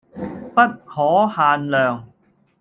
[0.55, 2.07] 不可限量